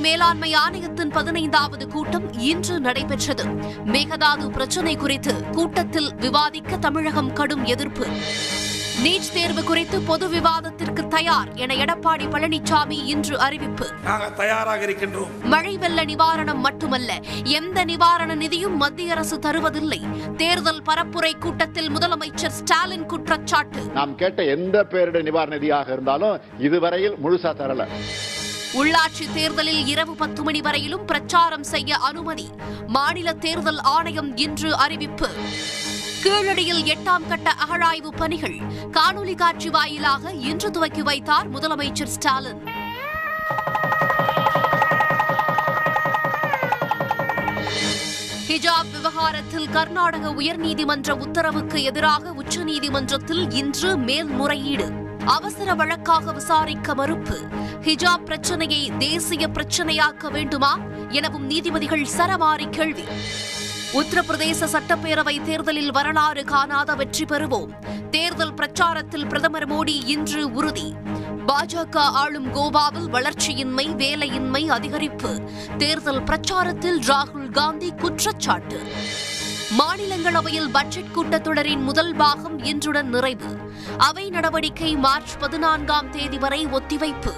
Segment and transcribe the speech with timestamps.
[0.00, 3.44] மேலாண்மை ஆணையத்தின் பதினைந்தாவது கூட்டம் இன்று நடைபெற்றது.
[3.84, 8.06] மேகதாது பிரச்சினை குறித்து கூட்டத்தில் விவாதிக்க தமிழகம் கடும் எதிர்ப்பு.
[9.04, 13.86] நீட் தேர்வு குறித்து பொது விவாதத்திற்கு தயார் என எடப்பாடி பழனிசாமி இன்று அறிவிப்பு.
[14.04, 15.30] நாங்கள் தயாராக இருக்கின்றோம்.
[15.42, 20.00] மழை வெள்ள நிவாரணம் மட்டுமல்ல எந்த நிவாரண நிதியும் மத்திய அரசு தருவதில்லை.
[20.36, 23.80] தேர்தல் பரப்புரை கூட்டத்தில் முதலமைச்சர் ஸ்டாலின் குற்றச்சாட்டு.
[23.94, 27.86] நாம் கேட்ட எந்த பேரிடர் நிவாரண நிதியாக இருந்தாலும் இதுவரையில் முழுசா தரல.
[28.74, 32.50] உள்ளாட்சி தேர்தலில் இரவு பத்து மணி வரையிலும் பிரச்சாரம் செய்ய அனுமதி.
[32.86, 35.28] மாநில தேர்தல் ஆணையம் இன்று அறிவிப்பு.
[36.22, 38.58] கீழடியில் எட்டாம் கட்ட அகழாய்வு பணிகள்.
[38.90, 42.62] காணொலி காட்சி வாயிலாக இன்று துவக்கி வைத்தார் முதலமைச்சர் ஸ்டாலின்.
[48.48, 54.90] ஹிஜாப் விவகாரத்தில் கர்நாடக உயர்நீதிமன்ற உத்தரவுக்கு எதிராக உச்சநீதிமன்றத்தில் இன்று மேல்முறையீடு.
[55.26, 57.40] அவசர வழக்காக விசாரிக்க மறுப்பு.
[57.80, 63.04] ஹிஜாப் பிரச்சனையை தேசிய பிரச்சனையாக்க வேண்டுமா எனவும் நீதிபதிகள் சரமாரி கேள்வி.
[63.92, 67.68] உத்தரப்பிரதேச சட்டப்பேரவை தேர்தலில் வரலாறு காணாத வெற்றி பெறுவோம்.
[68.10, 70.94] தேர்தல் பிரச்சாரத்தில் பிரதமர் மோடி இன்று உறுதி.
[71.46, 75.48] பாஜக ஆளும் கோவாவில் வளர்ச்சியின்மை வேலையின்மை அதிகரிப்பு.
[75.76, 78.82] தேர்தல் பிரச்சாரத்தில் ராகுல் காந்தி குற்றச்சாட்டு.
[79.78, 83.56] மாநிலங்களவையில் பட்ஜெட் கூட்டத்தொடரின் முதல் பாகம் இன்றுடன் நிறைவு.
[83.98, 87.32] அவை நடவடிக்கை மார்ச் பதினான்காம் தேதி வரை ஒத்திவைப்பு.